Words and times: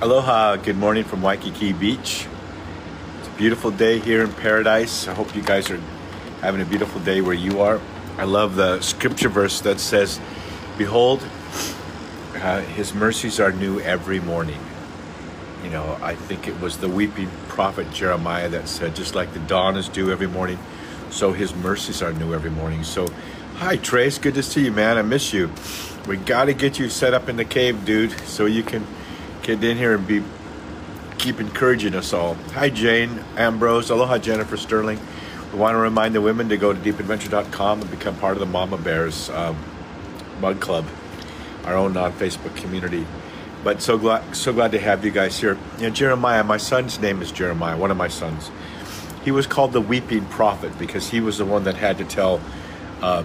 Aloha, 0.00 0.54
good 0.54 0.76
morning 0.76 1.02
from 1.02 1.22
Waikiki 1.22 1.72
Beach. 1.72 2.28
It's 3.18 3.26
a 3.26 3.30
beautiful 3.36 3.72
day 3.72 3.98
here 3.98 4.22
in 4.22 4.32
paradise. 4.32 5.08
I 5.08 5.12
hope 5.12 5.34
you 5.34 5.42
guys 5.42 5.72
are 5.72 5.80
having 6.40 6.60
a 6.60 6.64
beautiful 6.64 7.00
day 7.00 7.20
where 7.20 7.34
you 7.34 7.62
are. 7.62 7.80
I 8.16 8.22
love 8.22 8.54
the 8.54 8.80
scripture 8.80 9.28
verse 9.28 9.60
that 9.62 9.80
says, 9.80 10.20
Behold, 10.76 11.26
uh, 12.36 12.60
his 12.60 12.94
mercies 12.94 13.40
are 13.40 13.50
new 13.50 13.80
every 13.80 14.20
morning. 14.20 14.60
You 15.64 15.70
know, 15.70 15.98
I 16.00 16.14
think 16.14 16.46
it 16.46 16.60
was 16.60 16.78
the 16.78 16.88
weeping 16.88 17.28
prophet 17.48 17.90
Jeremiah 17.90 18.48
that 18.50 18.68
said, 18.68 18.94
just 18.94 19.16
like 19.16 19.32
the 19.32 19.40
dawn 19.40 19.76
is 19.76 19.88
due 19.88 20.12
every 20.12 20.28
morning, 20.28 20.60
so 21.10 21.32
his 21.32 21.52
mercies 21.56 22.02
are 22.02 22.12
new 22.12 22.34
every 22.34 22.50
morning. 22.50 22.84
So, 22.84 23.08
hi, 23.56 23.78
Trace. 23.78 24.18
Good 24.18 24.34
to 24.34 24.44
see 24.44 24.66
you, 24.66 24.70
man. 24.70 24.96
I 24.96 25.02
miss 25.02 25.32
you. 25.32 25.50
We 26.06 26.18
got 26.18 26.44
to 26.44 26.54
get 26.54 26.78
you 26.78 26.88
set 26.88 27.14
up 27.14 27.28
in 27.28 27.34
the 27.34 27.44
cave, 27.44 27.84
dude, 27.84 28.12
so 28.28 28.46
you 28.46 28.62
can 28.62 28.86
get 29.56 29.64
in 29.64 29.78
here 29.78 29.94
and 29.94 30.06
be 30.06 30.22
keep 31.16 31.40
encouraging 31.40 31.94
us 31.94 32.12
all. 32.12 32.34
Hi, 32.52 32.68
Jane 32.68 33.24
Ambrose. 33.34 33.88
Aloha, 33.88 34.18
Jennifer 34.18 34.58
Sterling. 34.58 35.00
We 35.52 35.58
want 35.58 35.74
to 35.74 35.78
remind 35.78 36.14
the 36.14 36.20
women 36.20 36.50
to 36.50 36.58
go 36.58 36.74
to 36.74 36.78
deepadventure.com 36.78 37.80
and 37.80 37.90
become 37.90 38.14
part 38.16 38.34
of 38.34 38.40
the 38.40 38.46
Mama 38.46 38.76
Bears 38.76 39.30
um, 39.30 39.56
Mug 40.42 40.60
Club, 40.60 40.84
our 41.64 41.74
own 41.74 41.96
on 41.96 42.12
Facebook 42.12 42.54
community. 42.56 43.06
But 43.64 43.80
so 43.80 43.96
glad, 43.96 44.36
so 44.36 44.52
glad 44.52 44.72
to 44.72 44.78
have 44.78 45.02
you 45.02 45.10
guys 45.10 45.38
here. 45.40 45.56
You 45.78 45.84
know, 45.84 45.90
Jeremiah, 45.90 46.44
my 46.44 46.58
son's 46.58 47.00
name 47.00 47.22
is 47.22 47.32
Jeremiah, 47.32 47.78
one 47.78 47.90
of 47.90 47.96
my 47.96 48.08
sons. 48.08 48.50
He 49.24 49.30
was 49.30 49.46
called 49.46 49.72
the 49.72 49.80
weeping 49.80 50.26
prophet 50.26 50.78
because 50.78 51.08
he 51.08 51.20
was 51.20 51.38
the 51.38 51.46
one 51.46 51.64
that 51.64 51.76
had 51.76 51.96
to 51.98 52.04
tell 52.04 52.42
uh, 53.00 53.24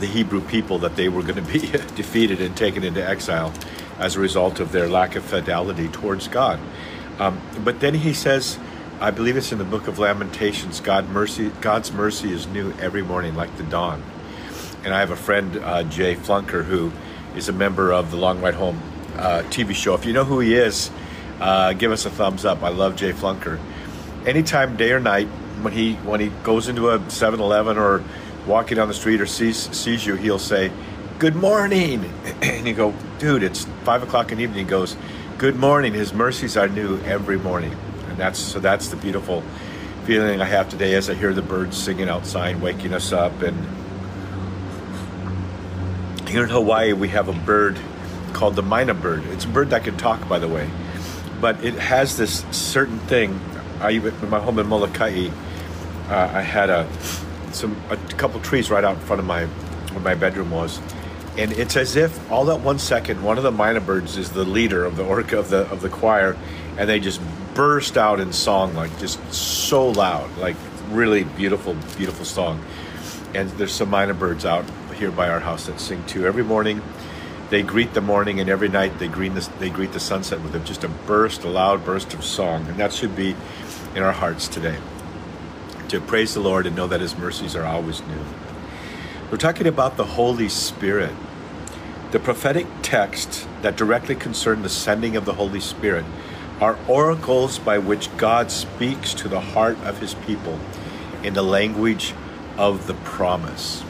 the 0.00 0.06
Hebrew 0.06 0.40
people 0.40 0.80
that 0.80 0.96
they 0.96 1.08
were 1.08 1.22
going 1.22 1.36
to 1.36 1.52
be 1.52 1.60
defeated 1.94 2.40
and 2.40 2.56
taken 2.56 2.82
into 2.82 3.06
exile 3.06 3.52
as 3.98 4.16
a 4.16 4.20
result 4.20 4.60
of 4.60 4.72
their 4.72 4.88
lack 4.88 5.16
of 5.16 5.24
fidelity 5.24 5.88
towards 5.88 6.28
God. 6.28 6.58
Um, 7.18 7.40
but 7.62 7.80
then 7.80 7.94
he 7.94 8.12
says, 8.12 8.58
I 9.00 9.10
believe 9.10 9.36
it's 9.36 9.52
in 9.52 9.58
the 9.58 9.64
book 9.64 9.88
of 9.88 9.98
Lamentations, 9.98 10.80
God 10.80 11.08
mercy, 11.08 11.50
God's 11.60 11.92
mercy 11.92 12.32
is 12.32 12.46
new 12.46 12.72
every 12.80 13.02
morning 13.02 13.34
like 13.34 13.56
the 13.56 13.62
dawn. 13.64 14.02
And 14.84 14.92
I 14.92 15.00
have 15.00 15.10
a 15.10 15.16
friend, 15.16 15.56
uh, 15.56 15.82
Jay 15.84 16.14
Flunker, 16.14 16.64
who 16.64 16.92
is 17.36 17.48
a 17.48 17.52
member 17.52 17.92
of 17.92 18.10
the 18.10 18.16
Long 18.16 18.40
Ride 18.40 18.54
Home 18.54 18.80
uh, 19.16 19.42
TV 19.50 19.74
show. 19.74 19.94
If 19.94 20.04
you 20.04 20.12
know 20.12 20.24
who 20.24 20.40
he 20.40 20.54
is, 20.54 20.90
uh, 21.40 21.72
give 21.72 21.92
us 21.92 22.06
a 22.06 22.10
thumbs 22.10 22.44
up. 22.44 22.62
I 22.62 22.68
love 22.68 22.96
Jay 22.96 23.12
Flunker. 23.12 23.58
Anytime, 24.26 24.76
day 24.76 24.92
or 24.92 25.00
night, 25.00 25.26
when 25.62 25.72
he 25.72 25.94
when 25.96 26.20
he 26.20 26.28
goes 26.42 26.68
into 26.68 26.90
a 26.90 26.98
7-Eleven 26.98 27.78
or 27.78 28.02
walking 28.46 28.76
down 28.76 28.88
the 28.88 28.94
street 28.94 29.20
or 29.20 29.26
sees 29.26 29.56
sees 29.76 30.06
you, 30.06 30.14
he'll 30.14 30.38
say, 30.38 30.70
"Good 31.18 31.36
morning," 31.36 32.04
and 32.42 32.66
you 32.66 32.74
go, 32.74 32.94
"Dude, 33.18 33.42
it's 33.42 33.66
five 33.84 34.02
o'clock 34.02 34.32
in 34.32 34.38
the 34.38 34.44
evening." 34.44 34.64
He 34.64 34.70
goes, 34.70 34.96
"Good 35.38 35.56
morning." 35.56 35.94
His 35.94 36.12
mercies 36.12 36.56
are 36.56 36.68
new 36.68 36.98
every 37.04 37.38
morning, 37.38 37.76
and 38.08 38.18
that's 38.18 38.38
so 38.38 38.60
that's 38.60 38.88
the 38.88 38.96
beautiful 38.96 39.42
feeling 40.04 40.40
I 40.40 40.44
have 40.44 40.68
today 40.68 40.94
as 40.94 41.08
I 41.08 41.14
hear 41.14 41.32
the 41.32 41.42
birds 41.42 41.76
singing 41.76 42.08
outside, 42.08 42.60
waking 42.60 42.92
us 42.92 43.12
up. 43.12 43.40
And 43.42 43.56
here 46.28 46.44
in 46.44 46.50
Hawaii, 46.50 46.92
we 46.92 47.08
have 47.08 47.28
a 47.28 47.32
bird 47.32 47.78
called 48.32 48.56
the 48.56 48.62
myna 48.62 48.94
bird. 49.00 49.24
It's 49.26 49.44
a 49.44 49.48
bird 49.48 49.70
that 49.70 49.84
can 49.84 49.96
talk, 49.96 50.28
by 50.28 50.38
the 50.38 50.48
way, 50.48 50.68
but 51.40 51.62
it 51.64 51.74
has 51.74 52.16
this 52.16 52.44
certain 52.50 52.98
thing. 53.00 53.40
I 53.80 53.90
in 53.90 54.30
my 54.30 54.40
home 54.40 54.58
in 54.58 54.66
Molokai, 54.66 55.28
uh, 56.10 56.30
I 56.34 56.42
had 56.42 56.70
a 56.70 56.86
some 57.52 57.76
a 57.90 57.96
couple 58.16 58.40
trees 58.40 58.70
right 58.70 58.84
out 58.84 58.96
in 58.96 59.00
front 59.00 59.20
of 59.20 59.26
my 59.26 59.46
where 59.46 60.00
my 60.00 60.14
bedroom 60.14 60.50
was, 60.50 60.80
and 61.36 61.52
it's 61.52 61.76
as 61.76 61.96
if 61.96 62.30
all 62.30 62.50
at 62.50 62.60
one 62.60 62.78
second 62.78 63.22
one 63.22 63.38
of 63.38 63.44
the 63.44 63.50
myna 63.50 63.80
birds 63.80 64.16
is 64.16 64.30
the 64.30 64.44
leader 64.44 64.84
of 64.84 64.96
the 64.96 65.04
orca 65.04 65.38
of 65.38 65.50
the 65.50 65.68
of 65.70 65.80
the 65.80 65.88
choir, 65.88 66.36
and 66.78 66.88
they 66.88 67.00
just 67.00 67.20
burst 67.54 67.96
out 67.96 68.20
in 68.20 68.32
song 68.32 68.74
like 68.74 68.96
just 68.98 69.20
so 69.32 69.88
loud, 69.88 70.36
like 70.38 70.56
really 70.90 71.24
beautiful, 71.24 71.74
beautiful 71.96 72.24
song. 72.24 72.62
And 73.34 73.50
there's 73.50 73.72
some 73.72 73.90
myna 73.90 74.14
birds 74.14 74.44
out 74.44 74.64
here 74.94 75.10
by 75.10 75.28
our 75.28 75.40
house 75.40 75.66
that 75.66 75.80
sing 75.80 76.04
too 76.06 76.24
every 76.26 76.44
morning 76.44 76.80
they 77.50 77.62
greet 77.62 77.94
the 77.94 78.00
morning 78.00 78.40
and 78.40 78.48
every 78.48 78.68
night 78.68 78.98
they 78.98 79.08
greet 79.08 79.34
the, 79.34 79.48
they 79.58 79.70
greet 79.70 79.92
the 79.92 80.00
sunset 80.00 80.40
with 80.40 80.64
just 80.66 80.82
a 80.82 80.88
burst, 80.88 81.44
a 81.44 81.48
loud 81.48 81.84
burst 81.84 82.14
of 82.14 82.24
song. 82.24 82.66
And 82.66 82.78
that 82.78 82.92
should 82.92 83.14
be 83.14 83.36
in 83.94 84.02
our 84.02 84.12
hearts 84.12 84.48
today. 84.48 84.78
To 85.88 86.00
praise 86.00 86.34
the 86.34 86.40
Lord 86.40 86.66
and 86.66 86.74
know 86.74 86.86
that 86.86 87.00
His 87.00 87.16
mercies 87.16 87.54
are 87.54 87.64
always 87.64 88.00
new. 88.00 88.24
We're 89.30 89.38
talking 89.38 89.66
about 89.66 89.96
the 89.96 90.04
Holy 90.04 90.50
Spirit. 90.50 91.12
The 92.10 92.20
prophetic 92.20 92.66
texts 92.82 93.48
that 93.62 93.74
directly 93.74 94.14
concern 94.14 94.62
the 94.62 94.68
sending 94.68 95.16
of 95.16 95.24
the 95.24 95.32
Holy 95.32 95.60
Spirit 95.60 96.04
are 96.60 96.78
oracles 96.86 97.58
by 97.58 97.78
which 97.78 98.14
God 98.18 98.50
speaks 98.50 99.14
to 99.14 99.28
the 99.28 99.40
heart 99.40 99.78
of 99.78 99.98
His 99.98 100.12
people 100.12 100.60
in 101.22 101.32
the 101.32 101.42
language 101.42 102.12
of 102.58 102.86
the 102.86 102.92
promise. 102.94 103.82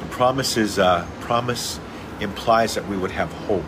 The 0.00 0.06
promise 0.06 0.56
is 0.56 0.76
a 0.78 1.06
promise 1.20 1.78
implies 2.20 2.74
that 2.74 2.88
we 2.88 2.96
would 2.96 3.12
have 3.12 3.32
hope. 3.32 3.64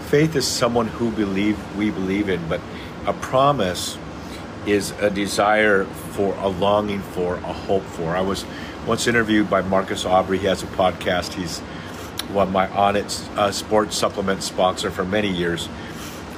Faith 0.00 0.36
is 0.36 0.46
someone 0.46 0.86
who 0.86 1.10
believe 1.10 1.58
we 1.76 1.90
believe 1.90 2.28
in, 2.28 2.46
but 2.46 2.60
a 3.06 3.14
promise 3.14 3.96
is 4.66 4.90
a 5.00 5.08
desire 5.08 5.84
for 5.84 6.34
a 6.34 6.48
longing 6.48 7.00
for 7.00 7.36
a 7.36 7.52
hope 7.52 7.84
for. 7.84 8.14
I 8.14 8.20
was 8.20 8.44
once 8.88 9.06
interviewed 9.06 9.50
by 9.50 9.60
Marcus 9.60 10.06
Aubrey. 10.06 10.38
He 10.38 10.46
has 10.46 10.62
a 10.62 10.66
podcast. 10.68 11.34
He's 11.34 11.60
one 12.32 12.48
of 12.48 12.52
my 12.54 12.66
Onnit 12.68 13.36
uh, 13.36 13.52
sports 13.52 13.94
supplement 13.94 14.42
sponsor 14.42 14.90
for 14.90 15.04
many 15.04 15.28
years, 15.28 15.68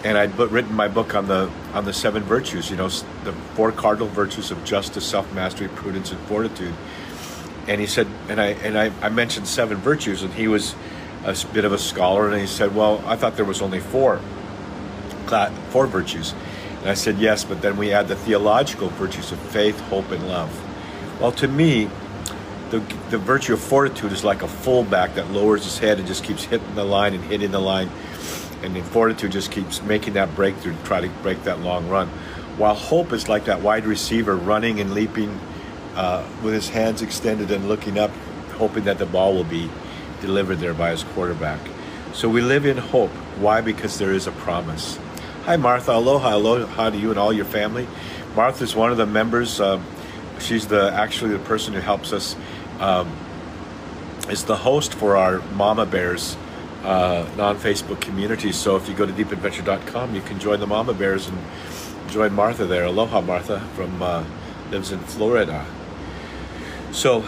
and 0.03 0.19
I'd 0.19 0.37
written 0.37 0.75
my 0.75 0.89
book 0.89 1.15
on 1.15 1.29
the 1.29 1.49
on 1.73 1.85
the 1.85 1.93
seven 1.93 2.25
virtues. 2.25 2.69
You 2.69 2.77
know, 2.77 2.89
the 3.23 3.33
four 3.55 3.71
cardinal 3.71 4.09
virtues 4.09 4.51
of 4.51 4.65
justice, 4.65 5.07
self 5.07 5.33
mastery, 5.33 5.69
prudence, 5.69 6.11
and 6.11 6.21
fortitude. 6.23 6.75
And 7.69 7.81
he 7.81 7.87
said, 7.87 8.09
and 8.29 8.41
I 8.41 8.47
and 8.47 8.77
I, 8.77 8.91
I 9.01 9.11
mentioned 9.11 9.47
seven 9.47 9.79
virtues, 9.79 10.25
and 10.25 10.35
he 10.35 10.49
was 10.49 10.75
a 11.25 11.37
bit 11.53 11.65
of 11.65 11.73
a 11.73 11.79
scholar, 11.79 12.29
and 12.29 12.41
he 12.41 12.49
said, 12.49 12.75
"Well, 12.75 13.01
I 13.07 13.15
thought 13.15 13.37
there 13.37 13.45
was 13.45 13.63
only 13.63 13.79
four, 13.79 14.21
four 15.69 15.87
virtues." 15.87 16.35
And 16.81 16.91
I 16.91 16.95
said, 16.95 17.19
"Yes, 17.19 17.45
but 17.45 17.63
then 17.63 17.77
we 17.77 17.93
add 17.93 18.09
the 18.09 18.17
theological 18.17 18.89
virtues 18.89 19.31
of 19.31 19.39
faith, 19.39 19.79
hope, 19.83 20.11
and 20.11 20.27
love." 20.27 20.51
Well, 21.21 21.33
to 21.33 21.47
me, 21.47 21.91
the 22.71 22.79
the 23.11 23.19
virtue 23.19 23.55
of 23.55 23.61
fortitude 23.61 24.13
is 24.13 24.25
like 24.25 24.43
a 24.43 24.49
fullback 24.49 25.15
that 25.15 25.31
lowers 25.31 25.65
his 25.65 25.79
head 25.79 25.99
and 25.99 26.07
just 26.07 26.25
keeps 26.25 26.45
hitting 26.45 26.75
the 26.75 26.85
line 26.85 27.15
and 27.15 27.25
hitting 27.25 27.51
the 27.51 27.61
line, 27.61 27.91
and 28.63 28.85
fortitude 28.87 29.33
just 29.33 29.51
keeps 29.51 29.83
making 29.83 30.15
that 30.15 30.35
breakthrough 30.35 30.75
try 30.85 31.01
to 31.01 31.09
break 31.23 31.43
that 31.45 31.61
long 31.61 31.89
run. 31.89 32.09
While 32.57 32.75
hope 32.75 33.13
is 33.13 33.29
like 33.29 33.47
that 33.47 33.63
wide 33.63 33.87
receiver 33.87 34.37
running 34.37 34.81
and 34.81 34.93
leaping 34.93 35.39
uh, 35.95 36.27
with 36.43 36.55
his 36.55 36.69
hands 36.69 37.03
extended 37.03 37.51
and 37.51 37.69
looking 37.69 37.99
up, 37.99 38.11
hoping 38.59 38.85
that 38.85 38.99
the 38.99 39.07
ball 39.07 39.35
will 39.35 39.45
be 39.45 39.71
delivered 40.21 40.57
there 40.57 40.75
by 40.75 40.91
his 40.91 41.03
quarterback. 41.03 41.61
So 42.13 42.29
we 42.29 42.41
live 42.41 42.67
in 42.67 42.77
hope. 42.77 43.11
Why? 43.39 43.61
Because 43.61 43.99
there 43.99 44.13
is 44.13 44.27
a 44.27 44.33
promise. 44.33 44.99
Hi, 45.45 45.57
Martha. 45.57 45.93
Aloha. 45.93 46.37
Aloha 46.37 46.91
to 46.91 46.99
you 46.99 47.11
and 47.11 47.19
all 47.19 47.33
your 47.33 47.45
family. 47.45 47.87
Martha 48.37 48.65
is 48.65 48.77
one 48.77 48.91
of 48.91 48.99
the 48.99 49.07
members. 49.07 49.61
Uh, 49.61 49.81
she's 50.39 50.67
the 50.67 50.93
actually 50.93 51.31
the 51.31 51.39
person 51.39 51.73
who 51.73 51.81
helps 51.81 52.13
us. 52.13 52.37
Um, 52.81 53.17
is 54.29 54.45
the 54.45 54.57
host 54.57 54.95
for 54.95 55.17
our 55.17 55.41
Mama 55.53 55.87
Bears 55.87 56.37
uh, 56.85 57.29
non-Facebook 57.37 58.01
community. 58.01 58.53
So 58.53 58.77
if 58.77 58.89
you 58.89 58.95
go 58.95 59.07
to 59.07 59.13
deepadventure.com, 59.13 60.15
you 60.15 60.23
can 60.23 60.39
join 60.39 60.61
the 60.61 60.67
Mama 60.67 60.95
Bears 60.95 61.29
and 61.29 61.39
join 62.09 62.33
Martha 62.33 62.65
there. 62.65 62.85
Aloha, 62.85 63.21
Martha 63.21 63.61
from 63.75 64.03
uh, 64.03 64.25
lives 64.71 64.93
in 64.93 64.99
Florida. 65.01 65.67
So 66.93 67.25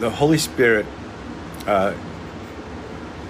the 0.00 0.10
Holy 0.10 0.38
Spirit 0.38 0.86
uh, 1.66 1.94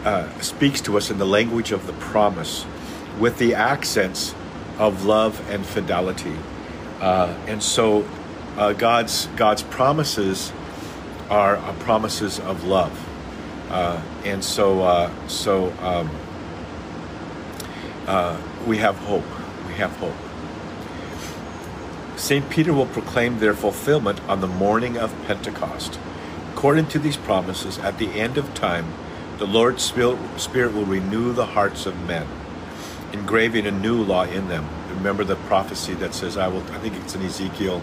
uh, 0.05 0.41
speaks 0.41 0.81
to 0.83 0.97
us 0.97 1.11
in 1.11 1.19
the 1.19 1.27
language 1.27 1.73
of 1.73 1.87
the 1.87 1.93
promise 1.95 2.67
with 3.19 3.39
the 3.39 3.55
accents 3.55 4.35
of 4.79 5.05
love 5.05 5.41
and 5.51 5.65
fidelity. 5.65 6.35
Uh, 7.01 7.37
and 7.47 7.63
so 7.63 8.07
uh, 8.57 8.73
God's, 8.73 9.27
God's 9.37 9.63
promises 9.63 10.53
are 11.31 11.57
uh, 11.57 11.73
promises 11.81 12.39
of 12.41 12.65
love. 12.65 12.93
Uh, 13.71 14.01
and 14.25 14.45
so, 14.45 15.11
so 15.27 15.73
um, 15.81 16.11
we 18.67 18.79
have 18.79 18.97
hope. 18.99 19.25
We 19.67 19.75
have 19.75 19.91
hope. 19.97 20.15
St. 22.17 22.49
Peter 22.49 22.73
will 22.73 22.87
proclaim 22.87 23.41
their 23.41 23.55
fulfillment 23.55 24.21
on 24.29 24.41
the 24.41 24.47
morning 24.47 24.97
of 24.97 25.15
Pentecost. 25.27 25.99
According 26.53 26.87
to 26.89 26.99
these 26.99 27.17
promises, 27.17 27.79
at 27.79 27.99
the 27.99 28.09
end 28.13 28.39
of 28.39 28.55
time, 28.55 28.95
the 29.39 29.47
Lord's 29.47 29.83
Spirit 29.83 30.73
will 30.73 30.87
renew 30.87 31.33
the 31.33 31.47
hearts 31.47 31.87
of 31.87 32.07
men, 32.07 32.27
engraving 33.13 33.67
a 33.67 33.73
new 33.73 34.03
law 34.03 34.25
in 34.25 34.49
them. 34.49 34.69
Remember 34.91 35.25
the 35.25 35.37
prophecy 35.37 35.95
that 35.95 36.15
says, 36.15 36.37
I 36.37 36.47
will, 36.49 36.63
I 36.73 36.79
think 36.79 36.95
it's 36.97 37.17
in 37.17 37.23
Ezekiel 37.23 37.83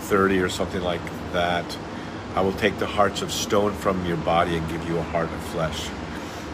30 0.00 0.40
or 0.40 0.48
something 0.48 0.82
like 0.82 1.00
that. 1.32 1.78
I 2.34 2.42
will 2.42 2.52
take 2.52 2.78
the 2.78 2.86
hearts 2.86 3.22
of 3.22 3.32
stone 3.32 3.72
from 3.72 4.06
your 4.06 4.16
body 4.16 4.56
and 4.56 4.68
give 4.68 4.88
you 4.88 4.98
a 4.98 5.02
heart 5.02 5.28
of 5.30 5.42
flesh. 5.46 5.90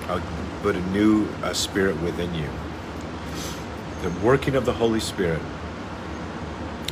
I'll 0.09 0.23
put 0.63 0.75
a 0.75 0.81
new 0.91 1.29
uh, 1.43 1.53
spirit 1.53 2.01
within 2.01 2.35
you. 2.35 2.49
The 4.03 4.11
working 4.25 4.55
of 4.55 4.65
the 4.65 4.73
Holy 4.73 5.01
Spirit. 5.01 5.43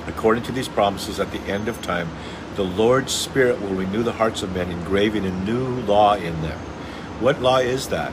According 0.06 0.42
to 0.44 0.52
these 0.52 0.68
promises, 0.68 1.18
at 1.18 1.32
the 1.32 1.40
end 1.40 1.66
of 1.66 1.80
time, 1.80 2.10
the 2.56 2.64
Lord's 2.64 3.12
Spirit 3.12 3.60
will 3.60 3.74
renew 3.74 4.02
the 4.02 4.12
hearts 4.12 4.42
of 4.42 4.54
men, 4.54 4.70
engraving 4.70 5.24
a 5.24 5.30
new 5.30 5.80
law 5.80 6.14
in 6.14 6.42
them. 6.42 6.58
What 7.20 7.40
law 7.40 7.58
is 7.58 7.88
that? 7.88 8.12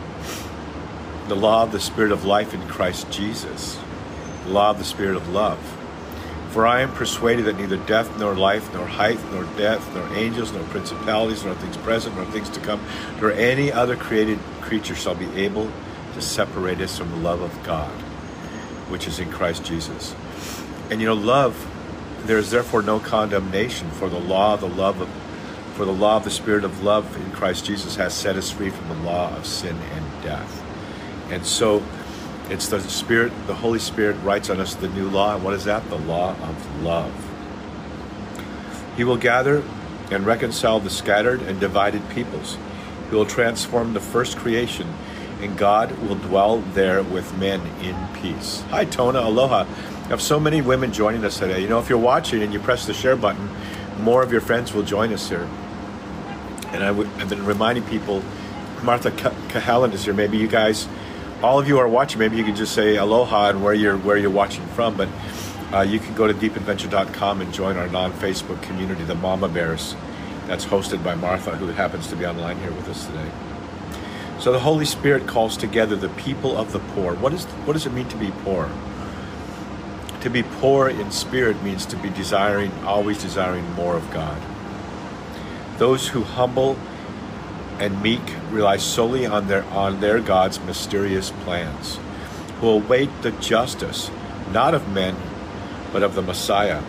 The 1.27 1.35
law 1.35 1.63
of 1.63 1.73
the 1.73 1.79
Spirit 1.81 2.11
of 2.11 2.23
life 2.23 2.53
in 2.53 2.65
Christ 2.67 3.11
Jesus, 3.11 3.77
the 4.45 4.51
law 4.51 4.71
of 4.71 4.77
the 4.77 4.85
Spirit 4.85 5.17
of 5.17 5.27
love. 5.27 5.59
For 6.51 6.67
I 6.67 6.81
am 6.81 6.91
persuaded 6.91 7.45
that 7.45 7.57
neither 7.57 7.77
death, 7.77 8.19
nor 8.19 8.35
life, 8.35 8.73
nor 8.73 8.85
height, 8.85 9.19
nor 9.31 9.45
depth, 9.55 9.93
nor 9.95 10.05
angels, 10.15 10.51
nor 10.51 10.63
principalities, 10.65 11.45
nor 11.45 11.55
things 11.55 11.77
present, 11.77 12.15
nor 12.17 12.25
things 12.25 12.49
to 12.49 12.59
come, 12.59 12.81
nor 13.21 13.31
any 13.31 13.71
other 13.71 13.95
created 13.95 14.37
creature 14.59 14.93
shall 14.93 15.15
be 15.15 15.29
able 15.41 15.71
to 16.13 16.21
separate 16.21 16.81
us 16.81 16.97
from 16.97 17.09
the 17.09 17.15
love 17.15 17.41
of 17.41 17.63
God, 17.63 17.89
which 18.89 19.07
is 19.07 19.19
in 19.19 19.31
Christ 19.31 19.63
Jesus. 19.63 20.13
And 20.89 20.99
you 20.99 21.07
know, 21.07 21.13
love, 21.13 21.55
there 22.25 22.37
is 22.37 22.51
therefore 22.51 22.81
no 22.81 22.99
condemnation 22.99 23.89
for 23.91 24.09
the 24.09 24.19
law, 24.19 24.57
the 24.57 24.67
love 24.67 24.99
of, 24.99 25.09
for 25.75 25.85
the 25.85 25.93
law 25.93 26.17
of 26.17 26.25
the 26.25 26.31
Spirit 26.31 26.65
of 26.65 26.83
love 26.83 27.15
in 27.15 27.31
Christ 27.31 27.63
Jesus 27.63 27.95
has 27.95 28.13
set 28.13 28.35
us 28.35 28.51
free 28.51 28.69
from 28.69 28.89
the 28.89 29.03
law 29.05 29.33
of 29.37 29.45
sin 29.45 29.77
and 29.77 30.23
death. 30.23 30.61
And 31.29 31.45
so, 31.45 31.81
it's 32.51 32.67
the 32.67 32.81
Spirit, 32.81 33.31
the 33.47 33.55
Holy 33.55 33.79
Spirit 33.79 34.17
writes 34.23 34.49
on 34.49 34.59
us 34.59 34.75
the 34.75 34.89
new 34.89 35.09
law. 35.09 35.35
And 35.35 35.43
what 35.43 35.53
is 35.53 35.63
that? 35.63 35.89
The 35.89 35.97
law 35.97 36.31
of 36.31 36.83
love. 36.83 37.13
He 38.97 39.05
will 39.05 39.17
gather 39.17 39.63
and 40.11 40.25
reconcile 40.25 40.81
the 40.81 40.89
scattered 40.89 41.41
and 41.41 41.61
divided 41.61 42.07
peoples. 42.09 42.57
He 43.09 43.15
will 43.15 43.25
transform 43.25 43.93
the 43.93 44.01
first 44.01 44.37
creation, 44.37 44.93
and 45.39 45.57
God 45.57 45.97
will 45.99 46.15
dwell 46.15 46.59
there 46.73 47.01
with 47.01 47.37
men 47.37 47.61
in 47.81 47.95
peace. 48.21 48.61
Hi, 48.69 48.85
Tona. 48.85 49.25
Aloha. 49.25 49.65
I 49.65 50.07
have 50.07 50.21
so 50.21 50.37
many 50.37 50.61
women 50.61 50.91
joining 50.91 51.23
us 51.23 51.39
today. 51.39 51.61
You 51.61 51.69
know, 51.69 51.79
if 51.79 51.87
you're 51.87 51.97
watching 51.97 52.43
and 52.43 52.51
you 52.51 52.59
press 52.59 52.85
the 52.85 52.93
share 52.93 53.15
button, 53.15 53.49
more 54.01 54.23
of 54.23 54.31
your 54.31 54.41
friends 54.41 54.73
will 54.73 54.83
join 54.83 55.13
us 55.13 55.29
here. 55.29 55.47
And 56.67 56.83
I 56.83 56.87
w- 56.87 57.09
I've 57.17 57.29
been 57.29 57.45
reminding 57.45 57.85
people, 57.85 58.21
Martha 58.83 59.11
Cahalan 59.11 59.93
is 59.93 60.03
here. 60.03 60.13
Maybe 60.13 60.37
you 60.37 60.49
guys 60.49 60.89
all 61.43 61.59
of 61.59 61.67
you 61.67 61.79
are 61.79 61.87
watching, 61.87 62.19
maybe 62.19 62.37
you 62.37 62.43
can 62.43 62.55
just 62.55 62.73
say 62.73 62.97
aloha 62.97 63.49
and 63.49 63.63
where 63.63 63.73
you're 63.73 63.97
where 63.97 64.17
you're 64.17 64.29
watching 64.29 64.65
from. 64.67 64.95
But 64.95 65.09
uh, 65.73 65.81
you 65.81 65.99
can 65.99 66.13
go 66.15 66.27
to 66.27 66.33
deepadventure.com 66.33 67.41
and 67.41 67.53
join 67.53 67.77
our 67.77 67.87
non-Facebook 67.87 68.61
community, 68.61 69.03
the 69.03 69.15
Mama 69.15 69.47
Bears. 69.47 69.95
That's 70.47 70.65
hosted 70.65 71.03
by 71.03 71.15
Martha, 71.15 71.55
who 71.55 71.67
happens 71.67 72.07
to 72.07 72.15
be 72.15 72.25
online 72.25 72.59
here 72.59 72.71
with 72.71 72.87
us 72.89 73.05
today. 73.05 73.29
So 74.39 74.51
the 74.51 74.59
Holy 74.59 74.85
Spirit 74.85 75.27
calls 75.27 75.55
together 75.55 75.95
the 75.95 76.09
people 76.09 76.57
of 76.57 76.71
the 76.71 76.79
poor. 76.79 77.15
What 77.15 77.33
is 77.33 77.45
what 77.65 77.73
does 77.73 77.85
it 77.85 77.93
mean 77.93 78.07
to 78.09 78.17
be 78.17 78.31
poor? 78.43 78.69
To 80.21 80.29
be 80.29 80.43
poor 80.43 80.89
in 80.89 81.09
spirit 81.11 81.63
means 81.63 81.85
to 81.87 81.95
be 81.95 82.09
desiring, 82.09 82.71
always 82.83 83.19
desiring 83.19 83.67
more 83.71 83.95
of 83.95 84.11
God. 84.11 84.39
Those 85.77 86.09
who 86.09 86.21
humble 86.21 86.77
and 87.81 87.99
meek 88.03 88.21
rely 88.51 88.77
solely 88.77 89.25
on 89.25 89.47
their 89.47 89.63
on 89.65 89.99
their 90.01 90.21
God's 90.21 90.59
mysterious 90.59 91.31
plans, 91.43 91.97
who 92.59 92.69
await 92.69 93.09
the 93.23 93.31
justice 93.31 94.11
not 94.51 94.75
of 94.75 94.87
men, 94.89 95.15
but 95.91 96.03
of 96.03 96.13
the 96.13 96.21
Messiah, 96.21 96.83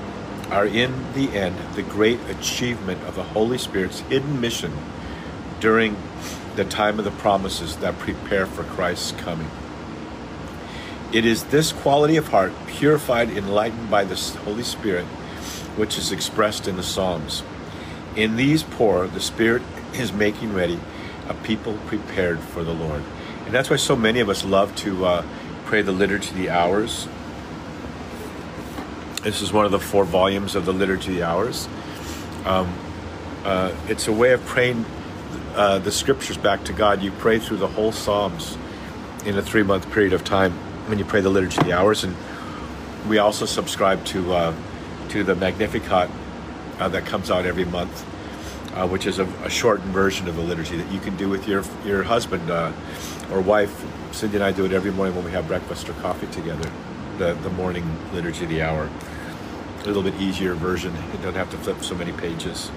are 0.50 0.66
in 0.66 1.12
the 1.14 1.30
end 1.30 1.56
the 1.74 1.82
great 1.82 2.20
achievement 2.28 3.02
of 3.04 3.16
the 3.16 3.22
Holy 3.22 3.56
Spirit's 3.56 4.00
hidden 4.00 4.38
mission 4.38 4.72
during 5.60 5.96
the 6.56 6.64
time 6.64 6.98
of 6.98 7.06
the 7.06 7.10
promises 7.10 7.76
that 7.78 7.98
prepare 7.98 8.44
for 8.44 8.62
Christ's 8.64 9.12
coming. 9.12 9.50
It 11.10 11.24
is 11.24 11.44
this 11.44 11.72
quality 11.72 12.16
of 12.16 12.28
heart, 12.28 12.52
purified, 12.66 13.30
enlightened 13.30 13.90
by 13.90 14.04
the 14.04 14.16
Holy 14.44 14.62
Spirit, 14.62 15.06
which 15.76 15.96
is 15.96 16.12
expressed 16.12 16.68
in 16.68 16.76
the 16.76 16.82
Psalms. 16.82 17.42
In 18.14 18.36
these 18.36 18.62
poor, 18.62 19.06
the 19.06 19.20
Spirit 19.20 19.62
is 19.94 20.12
making 20.12 20.54
ready 20.54 20.78
a 21.28 21.34
people 21.34 21.78
prepared 21.86 22.40
for 22.40 22.64
the 22.64 22.72
Lord. 22.72 23.02
And 23.46 23.54
that's 23.54 23.70
why 23.70 23.76
so 23.76 23.96
many 23.96 24.20
of 24.20 24.28
us 24.28 24.44
love 24.44 24.74
to 24.76 25.04
uh, 25.04 25.24
pray 25.64 25.82
the 25.82 25.92
Liturgy 25.92 26.30
of 26.30 26.36
the 26.36 26.50
Hours. 26.50 27.08
This 29.22 29.42
is 29.42 29.52
one 29.52 29.64
of 29.64 29.70
the 29.70 29.78
four 29.78 30.04
volumes 30.04 30.54
of 30.54 30.64
the 30.64 30.72
Liturgy 30.72 31.12
of 31.12 31.16
the 31.16 31.22
Hours. 31.22 31.68
Um, 32.44 32.74
uh, 33.44 33.74
it's 33.88 34.08
a 34.08 34.12
way 34.12 34.32
of 34.32 34.44
praying 34.46 34.84
uh, 35.54 35.78
the 35.78 35.92
scriptures 35.92 36.36
back 36.36 36.64
to 36.64 36.72
God. 36.72 37.02
You 37.02 37.12
pray 37.12 37.38
through 37.38 37.58
the 37.58 37.68
whole 37.68 37.92
Psalms 37.92 38.56
in 39.24 39.36
a 39.36 39.42
three 39.42 39.62
month 39.62 39.90
period 39.92 40.12
of 40.12 40.24
time 40.24 40.52
when 40.88 40.98
you 40.98 41.04
pray 41.04 41.20
the 41.20 41.30
Liturgy 41.30 41.58
of 41.58 41.66
the 41.66 41.72
Hours. 41.72 42.04
And 42.04 42.16
we 43.08 43.18
also 43.18 43.46
subscribe 43.46 44.04
to, 44.06 44.34
uh, 44.34 44.54
to 45.10 45.24
the 45.24 45.34
Magnificat 45.34 46.10
uh, 46.78 46.88
that 46.88 47.06
comes 47.06 47.30
out 47.30 47.46
every 47.46 47.64
month 47.64 48.06
uh, 48.74 48.88
which 48.88 49.06
is 49.06 49.19
a, 49.19 49.24
a, 49.44 49.50
shortened 49.50 49.92
version 49.92 50.28
of 50.28 50.36
the 50.36 50.42
liturgy 50.42 50.76
that 50.76 50.90
you 50.90 51.00
can 51.00 51.16
do 51.16 51.28
with 51.28 51.46
your 51.46 51.62
your 51.84 52.02
husband 52.02 52.50
uh, 52.50 52.72
or 53.30 53.40
wife. 53.40 53.84
Cindy 54.12 54.36
and 54.36 54.44
I 54.44 54.52
do 54.52 54.64
it 54.64 54.72
every 54.72 54.90
morning 54.90 55.14
when 55.14 55.24
we 55.24 55.30
have 55.32 55.46
breakfast 55.46 55.88
or 55.88 55.94
coffee 55.94 56.26
together. 56.28 56.70
The 57.19 57.34
the 57.34 57.50
morning 57.50 57.84
liturgy, 58.12 58.46
the 58.46 58.62
hour, 58.62 58.88
a 59.82 59.86
little 59.86 60.02
bit 60.02 60.14
easier 60.20 60.54
version. 60.54 60.94
You 60.94 61.19
don't 61.22 61.34
have 61.34 61.50
to 61.50 61.58
flip 61.58 61.82
so 61.82 61.94
many 61.94 62.12
pages. 62.12 62.70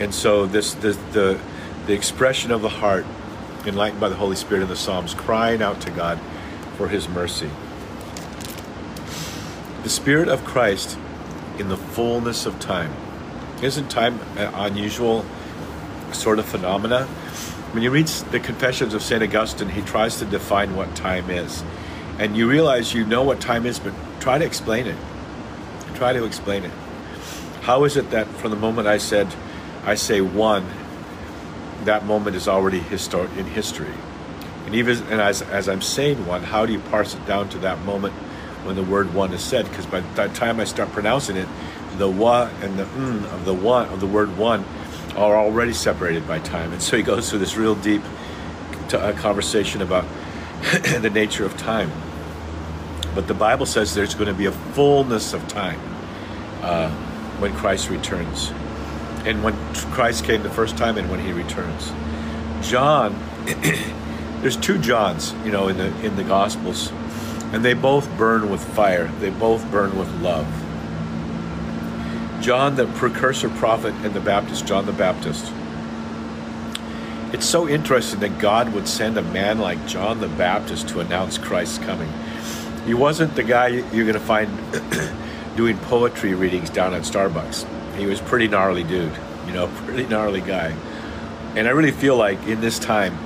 And 0.00 0.14
so 0.14 0.46
this, 0.46 0.74
this 0.74 0.96
the 1.12 1.40
the 1.86 1.92
expression 1.92 2.50
of 2.50 2.62
the 2.62 2.68
heart, 2.68 3.06
enlightened 3.66 4.00
by 4.00 4.08
the 4.08 4.16
Holy 4.16 4.36
Spirit 4.36 4.62
in 4.62 4.68
the 4.68 4.76
Psalms, 4.76 5.14
crying 5.14 5.62
out 5.62 5.80
to 5.82 5.90
God 5.90 6.18
for 6.76 6.88
His 6.88 7.08
mercy. 7.08 7.50
The 9.82 9.88
Spirit 9.90 10.28
of 10.28 10.44
Christ 10.44 10.98
in 11.58 11.68
the 11.68 11.76
fullness 11.76 12.44
of 12.46 12.58
time 12.58 12.92
isn't 13.62 13.88
time 13.90 14.18
an 14.36 14.52
unusual 14.54 15.24
sort 16.12 16.38
of 16.38 16.46
phenomena? 16.46 17.04
When 17.72 17.82
you 17.82 17.90
read 17.90 18.06
the 18.06 18.40
Confessions 18.40 18.94
of 18.94 19.02
St. 19.02 19.22
Augustine, 19.22 19.68
he 19.68 19.82
tries 19.82 20.16
to 20.18 20.24
define 20.24 20.74
what 20.74 20.94
time 20.96 21.30
is. 21.30 21.62
And 22.18 22.36
you 22.36 22.48
realize 22.48 22.92
you 22.92 23.06
know 23.06 23.22
what 23.22 23.40
time 23.40 23.66
is, 23.66 23.78
but 23.78 23.94
try 24.18 24.38
to 24.38 24.44
explain 24.44 24.86
it. 24.86 24.96
Try 25.94 26.12
to 26.12 26.24
explain 26.24 26.64
it. 26.64 26.72
How 27.62 27.84
is 27.84 27.96
it 27.96 28.10
that 28.10 28.26
from 28.26 28.50
the 28.50 28.56
moment 28.56 28.88
I 28.88 28.98
said, 28.98 29.32
I 29.84 29.94
say 29.94 30.20
one, 30.20 30.66
that 31.84 32.04
moment 32.04 32.36
is 32.36 32.48
already 32.48 32.80
histor- 32.80 33.34
in 33.36 33.46
history? 33.46 33.94
And 34.66 34.74
even 34.74 34.98
and 35.04 35.20
as, 35.20 35.42
as 35.42 35.68
I'm 35.68 35.82
saying 35.82 36.26
one, 36.26 36.42
how 36.42 36.66
do 36.66 36.72
you 36.72 36.80
parse 36.80 37.14
it 37.14 37.24
down 37.26 37.48
to 37.50 37.58
that 37.58 37.80
moment 37.84 38.14
when 38.64 38.76
the 38.76 38.82
word 38.82 39.14
one 39.14 39.32
is 39.32 39.42
said? 39.42 39.68
Because 39.68 39.86
by 39.86 40.00
the 40.00 40.28
time 40.28 40.60
I 40.60 40.64
start 40.64 40.90
pronouncing 40.92 41.36
it, 41.36 41.48
the 41.98 42.08
wa 42.08 42.50
and 42.60 42.78
the 42.78 42.84
mm 42.84 43.24
of 43.32 43.44
the 43.44 43.54
one 43.54 43.88
of 43.88 44.00
the 44.00 44.06
word 44.06 44.36
one 44.36 44.64
are 45.16 45.36
already 45.36 45.72
separated 45.72 46.26
by 46.26 46.38
time. 46.38 46.72
And 46.72 46.82
so 46.82 46.96
he 46.96 47.02
goes 47.02 47.28
through 47.28 47.40
this 47.40 47.56
real 47.56 47.74
deep 47.74 48.02
t- 48.88 48.96
uh, 48.96 49.12
conversation 49.14 49.82
about 49.82 50.04
the 51.00 51.10
nature 51.10 51.44
of 51.44 51.56
time. 51.56 51.90
But 53.14 53.26
the 53.26 53.34
Bible 53.34 53.66
says 53.66 53.94
there's 53.94 54.14
going 54.14 54.28
to 54.28 54.34
be 54.34 54.46
a 54.46 54.52
fullness 54.52 55.32
of 55.32 55.46
time 55.48 55.80
uh, 56.62 56.90
when 57.38 57.54
Christ 57.54 57.90
returns. 57.90 58.52
And 59.24 59.42
when 59.42 59.54
Christ 59.74 60.24
came 60.24 60.42
the 60.42 60.50
first 60.50 60.76
time 60.76 60.96
and 60.96 61.10
when 61.10 61.20
he 61.20 61.32
returns. 61.32 61.92
John, 62.62 63.18
there's 64.40 64.56
two 64.56 64.78
Johns, 64.78 65.34
you 65.44 65.50
know, 65.50 65.68
in 65.68 65.76
the 65.76 65.88
in 66.04 66.16
the 66.16 66.24
Gospels, 66.24 66.90
and 67.52 67.64
they 67.64 67.74
both 67.74 68.08
burn 68.16 68.50
with 68.50 68.62
fire. 68.62 69.08
They 69.18 69.30
both 69.30 69.68
burn 69.70 69.98
with 69.98 70.08
love. 70.22 70.46
John, 72.40 72.76
the 72.76 72.86
precursor 72.86 73.50
prophet, 73.50 73.92
and 74.02 74.14
the 74.14 74.20
Baptist, 74.20 74.66
John 74.66 74.86
the 74.86 74.92
Baptist. 74.92 75.52
It's 77.34 77.46
so 77.46 77.68
interesting 77.68 78.20
that 78.20 78.38
God 78.38 78.72
would 78.72 78.88
send 78.88 79.18
a 79.18 79.22
man 79.22 79.58
like 79.58 79.86
John 79.86 80.20
the 80.20 80.28
Baptist 80.28 80.88
to 80.88 81.00
announce 81.00 81.36
Christ's 81.36 81.78
coming. 81.78 82.10
He 82.86 82.94
wasn't 82.94 83.34
the 83.36 83.42
guy 83.42 83.68
you're 83.68 84.06
going 84.06 84.14
to 84.14 84.20
find 84.20 84.50
doing 85.56 85.76
poetry 85.78 86.34
readings 86.34 86.70
down 86.70 86.94
at 86.94 87.02
Starbucks. 87.02 87.66
He 87.96 88.06
was 88.06 88.20
pretty 88.22 88.48
gnarly 88.48 88.84
dude, 88.84 89.12
you 89.46 89.52
know, 89.52 89.66
pretty 89.84 90.06
gnarly 90.06 90.40
guy. 90.40 90.74
And 91.56 91.68
I 91.68 91.72
really 91.72 91.92
feel 91.92 92.16
like 92.16 92.42
in 92.46 92.62
this 92.62 92.78
time, 92.78 93.16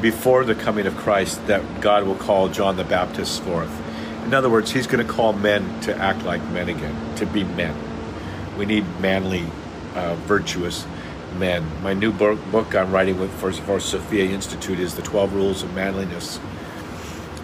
before 0.00 0.44
the 0.44 0.54
coming 0.54 0.86
of 0.86 0.96
Christ, 0.96 1.46
that 1.48 1.82
God 1.82 2.04
will 2.06 2.14
call 2.14 2.48
John 2.48 2.76
the 2.76 2.84
Baptist 2.84 3.42
forth. 3.42 3.70
In 4.24 4.32
other 4.32 4.48
words, 4.48 4.70
he's 4.70 4.86
going 4.86 5.06
to 5.06 5.12
call 5.12 5.32
men 5.32 5.80
to 5.82 5.94
act 5.96 6.24
like 6.24 6.42
men 6.50 6.68
again, 6.68 7.16
to 7.16 7.26
be 7.26 7.44
men. 7.44 7.87
We 8.58 8.66
need 8.66 8.84
manly, 9.00 9.46
uh, 9.94 10.16
virtuous 10.16 10.84
men. 11.38 11.64
My 11.80 11.94
new 11.94 12.10
book, 12.10 12.38
book 12.50 12.74
I'm 12.74 12.90
writing 12.90 13.20
with 13.20 13.32
for, 13.34 13.52
for 13.52 13.78
Sophia 13.78 14.24
Institute 14.24 14.80
is 14.80 14.96
the 14.96 15.02
12 15.02 15.32
Rules 15.32 15.62
of 15.62 15.72
Manliness. 15.74 16.38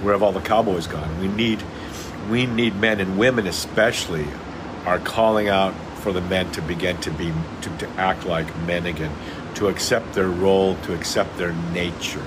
Where 0.03 0.13
have 0.13 0.25
all 0.25 0.33
the 0.33 0.41
cowboys 0.41 0.89
gone? 0.89 1.21
We 1.21 1.29
need, 1.29 1.63
we 2.29 2.47
need 2.47 2.75
men 2.77 2.99
and 2.99 3.17
women 3.17 3.47
especially 3.47 4.27
are 4.85 4.99
calling 4.99 5.49
out 5.49 5.73
for 5.99 6.13
the 6.13 6.21
men 6.21 6.51
to 6.53 6.61
begin 6.61 6.99
to 6.99 7.11
be 7.13 7.33
to, 7.63 7.71
to 7.79 7.89
act 7.91 8.27
like 8.27 8.55
men 8.67 8.85
again, 8.85 9.15
to 9.55 9.69
accept 9.69 10.15
their 10.15 10.29
role, 10.29 10.75
to 10.83 10.95
accept 10.95 11.39
their 11.39 11.53
nature. 11.73 12.27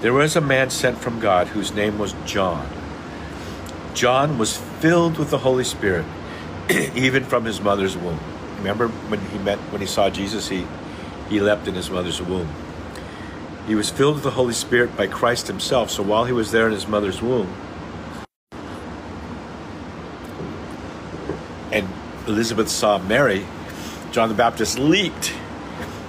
There 0.00 0.12
was 0.12 0.36
a 0.36 0.40
man 0.40 0.70
sent 0.70 0.98
from 0.98 1.20
God 1.20 1.48
whose 1.48 1.72
name 1.72 1.98
was 1.98 2.14
John. 2.26 2.68
John 3.94 4.38
was 4.38 4.56
filled 4.56 5.18
with 5.18 5.30
the 5.30 5.38
Holy 5.38 5.64
Spirit, 5.64 6.04
even 6.94 7.24
from 7.24 7.44
his 7.44 7.60
mother's 7.60 7.96
womb. 7.96 8.18
Remember 8.58 8.88
when 8.88 9.20
he 9.20 9.38
met, 9.38 9.58
when 9.70 9.80
he 9.80 9.86
saw 9.86 10.08
Jesus, 10.08 10.48
he, 10.48 10.66
he 11.28 11.40
leapt 11.40 11.68
in 11.68 11.74
his 11.74 11.90
mother's 11.90 12.20
womb. 12.22 12.48
He 13.66 13.74
was 13.74 13.90
filled 13.90 14.14
with 14.14 14.24
the 14.24 14.30
Holy 14.30 14.54
Spirit 14.54 14.96
by 14.96 15.06
Christ 15.06 15.46
himself. 15.46 15.90
So 15.90 16.02
while 16.02 16.24
he 16.24 16.32
was 16.32 16.50
there 16.50 16.66
in 16.66 16.72
his 16.72 16.86
mother's 16.86 17.20
womb, 17.20 17.52
and 21.72 21.88
Elizabeth 22.26 22.68
saw 22.68 22.98
Mary, 22.98 23.46
John 24.12 24.28
the 24.28 24.34
Baptist 24.34 24.78
leaped 24.78 25.34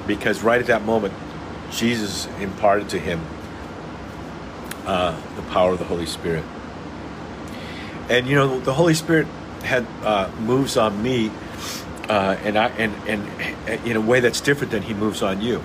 because 0.05 0.43
right 0.43 0.59
at 0.59 0.67
that 0.67 0.83
moment, 0.83 1.13
Jesus 1.71 2.27
imparted 2.39 2.89
to 2.89 2.99
him 2.99 3.21
uh, 4.85 5.19
the 5.35 5.41
power 5.43 5.71
of 5.71 5.79
the 5.79 5.85
Holy 5.85 6.05
Spirit. 6.05 6.43
And 8.09 8.27
you 8.27 8.35
know, 8.35 8.59
the 8.59 8.73
Holy 8.73 8.93
Spirit 8.93 9.27
had 9.65 9.85
uh, 10.03 10.29
moves 10.39 10.77
on 10.77 11.01
me, 11.01 11.31
uh, 12.07 12.37
and 12.43 12.57
I 12.57 12.69
and 12.69 12.93
and 13.07 13.85
in 13.85 13.97
a 13.97 14.01
way 14.01 14.19
that's 14.19 14.41
different 14.41 14.71
than 14.71 14.83
He 14.83 14.93
moves 14.93 15.21
on 15.21 15.41
you. 15.41 15.61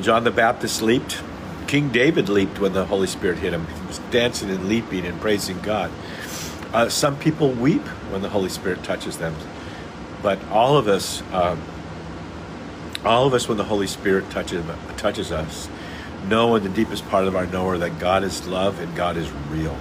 John 0.00 0.22
the 0.22 0.30
Baptist 0.30 0.82
leaped. 0.82 1.20
King 1.66 1.90
David 1.90 2.28
leaped 2.28 2.58
when 2.58 2.72
the 2.72 2.84
Holy 2.84 3.06
Spirit 3.06 3.38
hit 3.38 3.52
him. 3.52 3.66
He 3.66 3.86
was 3.86 3.98
dancing 4.10 4.50
and 4.50 4.68
leaping 4.68 5.04
and 5.06 5.20
praising 5.20 5.60
God. 5.60 5.90
Uh, 6.72 6.88
some 6.88 7.16
people 7.16 7.50
weep 7.50 7.82
when 8.10 8.22
the 8.22 8.28
Holy 8.28 8.48
Spirit 8.48 8.82
touches 8.84 9.18
them, 9.18 9.34
but 10.22 10.42
all 10.48 10.76
of 10.76 10.86
us, 10.88 11.22
um, 11.32 11.60
all 13.04 13.26
of 13.26 13.34
us, 13.34 13.48
when 13.48 13.56
the 13.56 13.64
Holy 13.64 13.86
Spirit 13.86 14.30
touches 14.30 14.64
touches 14.96 15.32
us, 15.32 15.68
know 16.28 16.54
in 16.54 16.62
the 16.62 16.68
deepest 16.68 17.08
part 17.08 17.26
of 17.26 17.34
our 17.34 17.46
knower 17.46 17.78
that 17.78 17.98
God 17.98 18.22
is 18.22 18.46
love 18.46 18.78
and 18.78 18.94
God 18.94 19.16
is 19.16 19.30
real. 19.48 19.76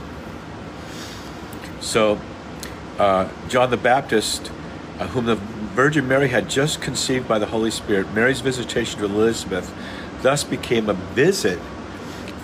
So, 1.81 2.19
uh, 2.99 3.29
John 3.47 3.71
the 3.71 3.77
Baptist, 3.77 4.51
uh, 4.99 5.07
whom 5.07 5.25
the 5.25 5.35
Virgin 5.35 6.07
Mary 6.07 6.27
had 6.27 6.49
just 6.49 6.81
conceived 6.81 7.27
by 7.27 7.39
the 7.39 7.45
Holy 7.47 7.71
Spirit, 7.71 8.13
Mary's 8.13 8.41
visitation 8.41 8.99
to 8.99 9.05
Elizabeth 9.05 9.73
thus 10.21 10.43
became 10.43 10.89
a 10.89 10.93
visit 10.93 11.59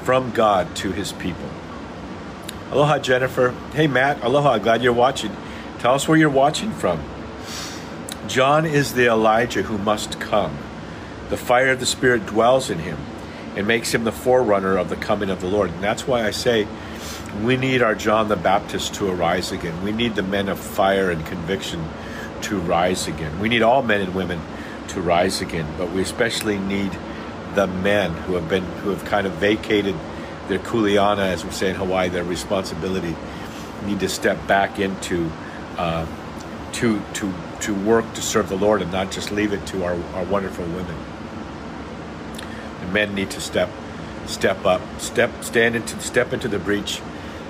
from 0.03 0.31
God 0.31 0.75
to 0.77 0.91
his 0.91 1.11
people. 1.13 1.49
Aloha, 2.71 2.99
Jennifer. 2.99 3.51
Hey, 3.73 3.87
Matt. 3.87 4.23
Aloha. 4.23 4.57
Glad 4.57 4.81
you're 4.81 4.93
watching. 4.93 5.35
Tell 5.79 5.93
us 5.93 6.07
where 6.07 6.17
you're 6.17 6.29
watching 6.29 6.71
from. 6.71 7.03
John 8.27 8.65
is 8.65 8.93
the 8.93 9.07
Elijah 9.07 9.63
who 9.63 9.77
must 9.77 10.19
come. 10.19 10.57
The 11.29 11.37
fire 11.37 11.71
of 11.71 11.79
the 11.79 11.85
Spirit 11.85 12.25
dwells 12.25 12.69
in 12.69 12.79
him 12.79 12.97
and 13.55 13.67
makes 13.67 13.93
him 13.93 14.03
the 14.03 14.11
forerunner 14.11 14.77
of 14.77 14.89
the 14.89 14.95
coming 14.95 15.29
of 15.29 15.41
the 15.41 15.47
Lord. 15.47 15.69
And 15.71 15.83
that's 15.83 16.07
why 16.07 16.25
I 16.25 16.31
say 16.31 16.67
we 17.43 17.57
need 17.57 17.81
our 17.81 17.95
John 17.95 18.27
the 18.27 18.35
Baptist 18.35 18.95
to 18.95 19.09
arise 19.09 19.51
again. 19.51 19.83
We 19.83 19.91
need 19.91 20.15
the 20.15 20.23
men 20.23 20.47
of 20.49 20.59
fire 20.59 21.11
and 21.11 21.25
conviction 21.25 21.85
to 22.43 22.59
rise 22.59 23.07
again. 23.07 23.39
We 23.39 23.49
need 23.49 23.61
all 23.61 23.81
men 23.81 24.01
and 24.01 24.15
women 24.15 24.39
to 24.89 25.01
rise 25.01 25.41
again, 25.41 25.67
but 25.77 25.91
we 25.91 26.01
especially 26.01 26.59
need 26.59 26.97
the 27.55 27.67
men 27.67 28.11
who 28.11 28.35
have 28.35 28.49
been 28.49 28.63
who 28.63 28.89
have 28.89 29.03
kind 29.05 29.25
of 29.25 29.33
vacated 29.33 29.95
their 30.47 30.59
kuleana, 30.59 31.31
as 31.31 31.43
we 31.43 31.51
say 31.51 31.69
in 31.69 31.75
Hawaii, 31.75 32.09
their 32.09 32.23
responsibility, 32.23 33.15
need 33.85 33.99
to 33.99 34.09
step 34.09 34.45
back 34.47 34.79
into 34.79 35.31
uh, 35.77 36.05
to 36.73 37.01
to 37.13 37.33
to 37.61 37.73
work 37.73 38.13
to 38.13 38.21
serve 38.21 38.49
the 38.49 38.57
Lord 38.57 38.81
and 38.81 38.91
not 38.91 39.11
just 39.11 39.31
leave 39.31 39.53
it 39.53 39.65
to 39.67 39.83
our, 39.83 39.93
our 40.13 40.23
wonderful 40.25 40.65
women. 40.65 40.95
The 42.81 42.87
men 42.87 43.15
need 43.15 43.31
to 43.31 43.41
step 43.41 43.69
step 44.25 44.65
up, 44.65 44.81
step 44.99 45.43
stand 45.43 45.75
into 45.75 45.99
step 45.99 46.33
into 46.33 46.47
the 46.47 46.59
breach 46.59 47.01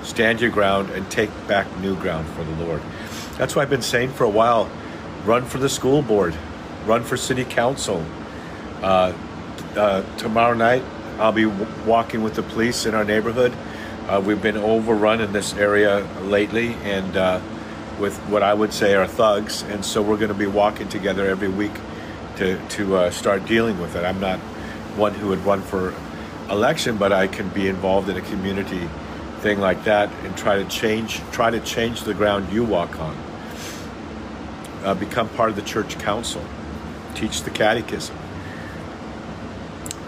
stand 0.06 0.40
your 0.40 0.50
ground, 0.50 0.90
and 0.90 1.10
take 1.10 1.30
back 1.46 1.66
new 1.80 1.96
ground 1.96 2.26
for 2.28 2.44
the 2.44 2.64
Lord. 2.64 2.80
That's 3.36 3.54
why 3.54 3.62
I've 3.62 3.70
been 3.70 3.82
saying 3.82 4.10
for 4.10 4.24
a 4.24 4.30
while 4.30 4.70
run 5.26 5.44
for 5.44 5.58
the 5.58 5.68
school 5.68 6.02
board, 6.02 6.34
run 6.86 7.02
for 7.02 7.16
city 7.16 7.44
council. 7.44 8.04
Uh, 8.80 9.12
uh, 9.76 10.02
tomorrow 10.16 10.54
night, 10.54 10.84
I'll 11.18 11.32
be 11.32 11.44
w- 11.44 11.66
walking 11.84 12.22
with 12.22 12.34
the 12.34 12.44
police 12.44 12.86
in 12.86 12.94
our 12.94 13.04
neighborhood. 13.04 13.52
Uh, 14.06 14.22
we've 14.24 14.40
been 14.40 14.56
overrun 14.56 15.20
in 15.20 15.32
this 15.32 15.52
area 15.54 16.06
lately, 16.22 16.74
and 16.84 17.16
uh, 17.16 17.40
with 17.98 18.16
what 18.28 18.44
I 18.44 18.54
would 18.54 18.72
say 18.72 18.94
are 18.94 19.06
thugs, 19.06 19.62
and 19.64 19.84
so 19.84 20.00
we're 20.00 20.16
going 20.16 20.28
to 20.28 20.34
be 20.34 20.46
walking 20.46 20.88
together 20.88 21.26
every 21.26 21.48
week 21.48 21.72
to 22.36 22.60
to 22.68 22.96
uh, 22.96 23.10
start 23.10 23.46
dealing 23.46 23.80
with 23.80 23.96
it. 23.96 24.04
I'm 24.04 24.20
not 24.20 24.38
one 24.96 25.14
who 25.14 25.28
would 25.28 25.44
run 25.44 25.60
for 25.60 25.92
election, 26.48 26.96
but 26.96 27.12
I 27.12 27.26
can 27.26 27.48
be 27.48 27.66
involved 27.66 28.08
in 28.08 28.16
a 28.16 28.20
community 28.20 28.88
like 29.54 29.84
that 29.84 30.10
and 30.24 30.36
try 30.36 30.56
to 30.56 30.64
change 30.64 31.20
try 31.30 31.50
to 31.50 31.60
change 31.60 32.02
the 32.02 32.14
ground 32.14 32.52
you 32.52 32.64
walk 32.64 32.98
on. 32.98 33.16
Uh, 34.82 34.94
become 34.94 35.28
part 35.30 35.50
of 35.50 35.56
the 35.56 35.62
church 35.62 35.98
council. 35.98 36.42
Teach 37.14 37.42
the 37.42 37.50
catechism. 37.50 38.16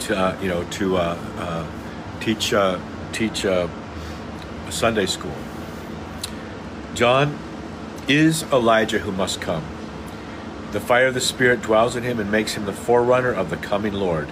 To 0.01 0.17
uh, 0.17 0.39
you 0.43 0.49
know 0.49 0.65
to 0.65 0.97
uh, 0.97 1.19
uh 1.39 1.67
teach 2.21 2.53
uh, 2.53 2.81
teach 3.13 3.45
uh, 3.47 3.69
Sunday 4.71 5.07
school. 5.07 5.37
John 6.95 7.39
is 8.09 8.43
Elijah 8.45 8.99
who 8.99 9.13
must 9.13 9.41
come. 9.41 9.65
The 10.73 10.81
fire 10.81 11.07
of 11.07 11.15
the 11.15 11.21
Spirit 11.21 11.63
dwells 11.63 11.95
in 11.95 12.03
him 12.03 12.19
and 12.19 12.31
makes 12.31 12.55
him 12.55 12.67
the 12.67 12.73
forerunner 12.73 13.33
of 13.33 13.51
the 13.51 13.57
coming 13.57 13.93
Lord. 13.93 14.29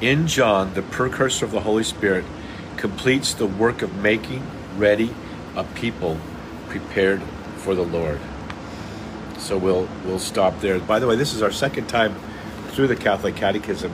In 0.00 0.26
John 0.26 0.74
the 0.74 0.82
precursor 0.82 1.44
of 1.44 1.52
the 1.52 1.60
Holy 1.60 1.84
Spirit 1.84 2.24
completes 2.80 3.34
the 3.34 3.46
work 3.46 3.82
of 3.82 3.94
making 3.96 4.42
ready 4.78 5.14
a 5.54 5.62
people 5.62 6.16
prepared 6.70 7.22
for 7.58 7.74
the 7.74 7.82
Lord. 7.82 8.18
So 9.38 9.58
we'll 9.58 9.86
we'll 10.04 10.18
stop 10.18 10.60
there. 10.60 10.78
By 10.80 10.98
the 10.98 11.06
way, 11.06 11.14
this 11.14 11.34
is 11.34 11.42
our 11.42 11.52
second 11.52 11.88
time 11.88 12.14
through 12.68 12.88
the 12.88 12.96
Catholic 12.96 13.36
Catechism, 13.36 13.92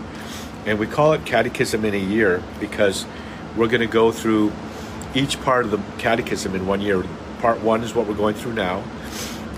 and 0.66 0.78
we 0.78 0.86
call 0.86 1.12
it 1.14 1.26
Catechism 1.26 1.84
in 1.84 1.94
a 1.94 1.98
year 1.98 2.42
because 2.60 3.06
we're 3.56 3.66
going 3.66 3.80
to 3.80 3.86
go 3.88 4.12
through 4.12 4.52
each 5.14 5.40
part 5.42 5.64
of 5.64 5.72
the 5.72 5.80
Catechism 5.98 6.54
in 6.54 6.66
one 6.66 6.80
year. 6.80 7.04
Part 7.40 7.60
one 7.62 7.82
is 7.82 7.92
what 7.92 8.06
we're 8.06 8.14
going 8.14 8.36
through 8.36 8.54
now, 8.54 8.84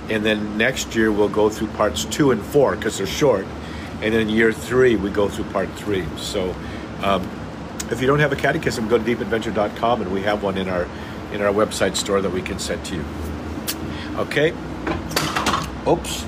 and 0.08 0.24
then 0.24 0.56
next 0.56 0.96
year 0.96 1.12
we'll 1.12 1.28
go 1.28 1.50
through 1.50 1.68
parts 1.68 2.06
two 2.06 2.30
and 2.30 2.42
four 2.42 2.76
because 2.76 2.96
they're 2.96 3.06
short, 3.06 3.46
and 4.00 4.14
then 4.14 4.30
year 4.30 4.54
three 4.54 4.96
we 4.96 5.10
go 5.10 5.28
through 5.28 5.44
part 5.52 5.70
three. 5.72 6.06
So. 6.16 6.54
Um, 7.02 7.37
if 7.90 8.00
you 8.00 8.06
don't 8.06 8.20
have 8.20 8.32
a 8.32 8.36
catechism, 8.36 8.88
go 8.88 8.98
to 8.98 9.04
deepadventure.com 9.04 10.02
and 10.02 10.12
we 10.12 10.22
have 10.22 10.42
one 10.42 10.58
in 10.58 10.68
our 10.68 10.86
in 11.32 11.42
our 11.42 11.52
website 11.52 11.96
store 11.96 12.20
that 12.20 12.30
we 12.30 12.40
can 12.42 12.58
send 12.58 12.84
to 12.86 12.96
you. 12.96 13.04
Okay. 14.16 14.52
Oops. 15.86 16.24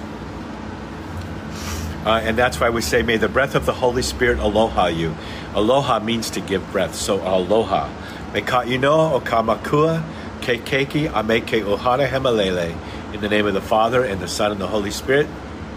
Uh, 2.04 2.20
and 2.22 2.36
that's 2.36 2.58
why 2.58 2.70
we 2.70 2.80
say, 2.80 3.02
may 3.02 3.16
the 3.16 3.28
breath 3.28 3.54
of 3.54 3.66
the 3.66 3.72
Holy 3.72 4.02
Spirit 4.02 4.38
aloha 4.38 4.86
you. 4.86 5.14
Aloha 5.54 5.98
means 5.98 6.30
to 6.30 6.40
give 6.40 6.70
breath, 6.72 6.94
so 6.94 7.20
aloha. 7.20 7.90
Me 8.32 8.40
ka 8.40 8.62
ino 8.62 9.14
o 9.14 9.20
ka 9.20 9.42
makua 9.42 10.02
ke 10.40 10.64
keiki 10.64 11.12
ame 11.12 11.40
ke 11.42 11.62
ohana 11.64 12.08
hemalele. 12.08 12.74
In 13.12 13.20
the 13.20 13.28
name 13.28 13.46
of 13.46 13.54
the 13.54 13.60
Father, 13.60 14.04
and 14.04 14.20
the 14.20 14.28
Son, 14.28 14.52
and 14.52 14.60
the 14.60 14.68
Holy 14.68 14.90
Spirit, 14.90 15.26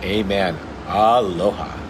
amen. 0.01 0.57
Aloha. 0.87 1.82